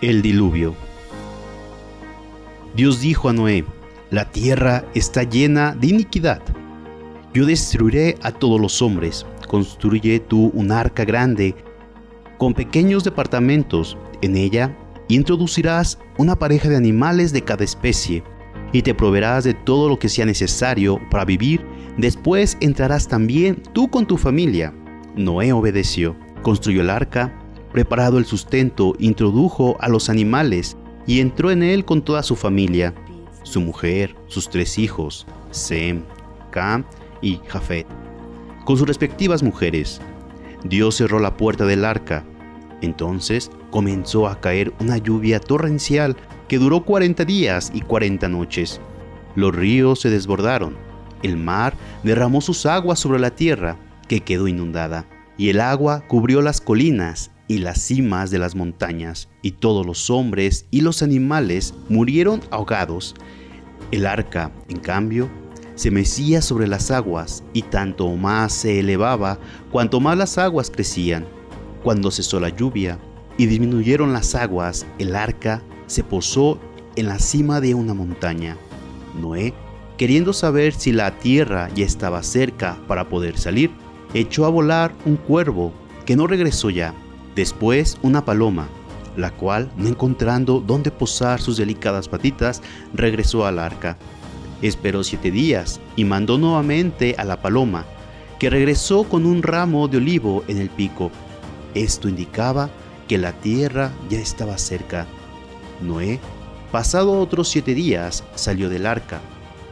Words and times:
El 0.00 0.22
diluvio. 0.22 0.74
Dios 2.74 3.02
dijo 3.02 3.28
a 3.28 3.34
Noé, 3.34 3.66
la 4.10 4.30
tierra 4.30 4.86
está 4.94 5.24
llena 5.24 5.74
de 5.74 5.88
iniquidad. 5.88 6.40
Yo 7.34 7.44
destruiré 7.44 8.16
a 8.22 8.32
todos 8.32 8.58
los 8.58 8.80
hombres. 8.80 9.26
Construye 9.46 10.18
tú 10.18 10.52
un 10.54 10.72
arca 10.72 11.04
grande 11.04 11.54
con 12.38 12.54
pequeños 12.54 13.04
departamentos. 13.04 13.98
En 14.22 14.38
ella 14.38 14.74
introducirás 15.08 15.98
una 16.16 16.34
pareja 16.34 16.70
de 16.70 16.76
animales 16.76 17.34
de 17.34 17.42
cada 17.42 17.64
especie 17.64 18.24
y 18.72 18.80
te 18.80 18.94
proveerás 18.94 19.44
de 19.44 19.52
todo 19.52 19.90
lo 19.90 19.98
que 19.98 20.08
sea 20.08 20.24
necesario 20.24 20.98
para 21.10 21.26
vivir. 21.26 21.66
Después 21.98 22.56
entrarás 22.60 23.06
también 23.06 23.62
tú 23.74 23.90
con 23.90 24.06
tu 24.06 24.16
familia. 24.16 24.72
Noé 25.14 25.52
obedeció, 25.52 26.16
construyó 26.42 26.80
el 26.80 26.88
arca 26.88 27.39
Preparado 27.72 28.18
el 28.18 28.24
sustento, 28.24 28.94
introdujo 28.98 29.76
a 29.80 29.88
los 29.88 30.08
animales 30.08 30.76
y 31.06 31.20
entró 31.20 31.52
en 31.52 31.62
él 31.62 31.84
con 31.84 32.02
toda 32.02 32.24
su 32.24 32.34
familia, 32.34 32.94
su 33.44 33.60
mujer, 33.60 34.16
sus 34.26 34.50
tres 34.50 34.76
hijos, 34.76 35.24
Sem, 35.52 36.02
Cam 36.50 36.84
y 37.22 37.40
Jafet, 37.46 37.86
con 38.64 38.76
sus 38.76 38.88
respectivas 38.88 39.44
mujeres. 39.44 40.00
Dios 40.64 40.96
cerró 40.96 41.20
la 41.20 41.36
puerta 41.36 41.64
del 41.64 41.84
arca. 41.84 42.24
Entonces 42.82 43.52
comenzó 43.70 44.26
a 44.26 44.40
caer 44.40 44.72
una 44.80 44.98
lluvia 44.98 45.38
torrencial 45.38 46.16
que 46.48 46.58
duró 46.58 46.84
40 46.84 47.24
días 47.24 47.70
y 47.72 47.82
40 47.82 48.28
noches. 48.28 48.80
Los 49.36 49.54
ríos 49.54 50.00
se 50.00 50.10
desbordaron. 50.10 50.76
El 51.22 51.36
mar 51.36 51.74
derramó 52.02 52.40
sus 52.40 52.66
aguas 52.66 52.98
sobre 52.98 53.20
la 53.20 53.30
tierra, 53.30 53.76
que 54.08 54.22
quedó 54.22 54.48
inundada, 54.48 55.06
y 55.36 55.50
el 55.50 55.60
agua 55.60 56.02
cubrió 56.08 56.42
las 56.42 56.60
colinas 56.60 57.30
y 57.50 57.58
las 57.58 57.80
cimas 57.80 58.30
de 58.30 58.38
las 58.38 58.54
montañas, 58.54 59.28
y 59.42 59.50
todos 59.50 59.84
los 59.84 60.08
hombres 60.08 60.66
y 60.70 60.82
los 60.82 61.02
animales 61.02 61.74
murieron 61.88 62.40
ahogados. 62.52 63.16
El 63.90 64.06
arca, 64.06 64.52
en 64.68 64.78
cambio, 64.78 65.28
se 65.74 65.90
mecía 65.90 66.42
sobre 66.42 66.68
las 66.68 66.92
aguas, 66.92 67.42
y 67.52 67.62
tanto 67.62 68.08
más 68.14 68.52
se 68.52 68.78
elevaba, 68.78 69.40
cuanto 69.72 69.98
más 69.98 70.16
las 70.16 70.38
aguas 70.38 70.70
crecían. 70.70 71.26
Cuando 71.82 72.12
cesó 72.12 72.38
la 72.38 72.50
lluvia 72.50 73.00
y 73.36 73.46
disminuyeron 73.46 74.12
las 74.12 74.36
aguas, 74.36 74.86
el 75.00 75.16
arca 75.16 75.60
se 75.88 76.04
posó 76.04 76.60
en 76.94 77.08
la 77.08 77.18
cima 77.18 77.60
de 77.60 77.74
una 77.74 77.94
montaña. 77.94 78.58
Noé, 79.20 79.54
queriendo 79.98 80.32
saber 80.34 80.72
si 80.72 80.92
la 80.92 81.18
tierra 81.18 81.68
ya 81.74 81.84
estaba 81.84 82.22
cerca 82.22 82.78
para 82.86 83.08
poder 83.08 83.36
salir, 83.36 83.72
echó 84.14 84.46
a 84.46 84.50
volar 84.50 84.94
un 85.04 85.16
cuervo 85.16 85.72
que 86.06 86.14
no 86.14 86.28
regresó 86.28 86.70
ya 86.70 86.94
Después 87.34 87.98
una 88.02 88.24
paloma, 88.24 88.68
la 89.16 89.30
cual, 89.30 89.70
no 89.76 89.88
encontrando 89.88 90.60
dónde 90.60 90.90
posar 90.90 91.40
sus 91.40 91.56
delicadas 91.56 92.08
patitas, 92.08 92.62
regresó 92.94 93.46
al 93.46 93.58
arca. 93.58 93.96
Esperó 94.62 95.04
siete 95.04 95.30
días 95.30 95.80
y 95.96 96.04
mandó 96.04 96.38
nuevamente 96.38 97.14
a 97.18 97.24
la 97.24 97.40
paloma, 97.40 97.84
que 98.38 98.50
regresó 98.50 99.04
con 99.04 99.26
un 99.26 99.42
ramo 99.42 99.88
de 99.88 99.98
olivo 99.98 100.44
en 100.48 100.58
el 100.58 100.70
pico. 100.70 101.10
Esto 101.74 102.08
indicaba 102.08 102.70
que 103.08 103.18
la 103.18 103.32
tierra 103.32 103.92
ya 104.08 104.18
estaba 104.18 104.58
cerca. 104.58 105.06
Noé, 105.80 106.20
pasado 106.70 107.18
otros 107.20 107.48
siete 107.48 107.74
días, 107.74 108.24
salió 108.34 108.68
del 108.68 108.86
arca, 108.86 109.20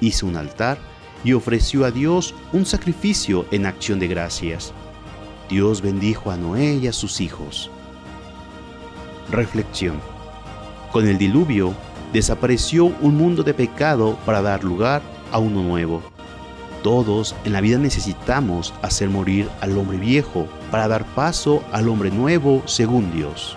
hizo 0.00 0.26
un 0.26 0.36
altar 0.36 0.78
y 1.24 1.32
ofreció 1.32 1.84
a 1.84 1.90
Dios 1.90 2.34
un 2.52 2.66
sacrificio 2.66 3.46
en 3.50 3.66
acción 3.66 3.98
de 3.98 4.08
gracias. 4.08 4.72
Dios 5.48 5.82
bendijo 5.82 6.30
a 6.30 6.36
Noé 6.36 6.76
y 6.76 6.86
a 6.86 6.92
sus 6.92 7.20
hijos. 7.20 7.70
Reflexión. 9.30 10.00
Con 10.92 11.06
el 11.06 11.18
diluvio 11.18 11.74
desapareció 12.12 12.86
un 12.86 13.16
mundo 13.16 13.42
de 13.42 13.54
pecado 13.54 14.16
para 14.24 14.40
dar 14.40 14.64
lugar 14.64 15.02
a 15.32 15.38
uno 15.38 15.62
nuevo. 15.62 16.02
Todos 16.82 17.34
en 17.44 17.52
la 17.52 17.60
vida 17.60 17.78
necesitamos 17.78 18.72
hacer 18.82 19.08
morir 19.08 19.48
al 19.60 19.76
hombre 19.76 19.98
viejo 19.98 20.46
para 20.70 20.86
dar 20.86 21.04
paso 21.04 21.62
al 21.72 21.88
hombre 21.88 22.10
nuevo 22.10 22.62
según 22.66 23.12
Dios. 23.12 23.56